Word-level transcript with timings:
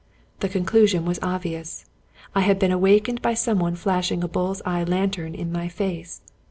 The 0.39 0.49
conclusion 0.49 1.05
was 1.05 1.19
obvious. 1.21 1.85
I 2.33 2.41
had 2.41 2.57
been 2.57 2.71
awak 2.71 3.03
ened 3.03 3.21
by 3.21 3.35
some 3.35 3.59
one 3.59 3.75
flashing 3.75 4.23
a 4.23 4.27
bulFs 4.27 4.59
eye 4.65 4.83
lantern 4.83 5.35
in 5.35 5.51
my 5.51 5.67
face. 5.67 6.21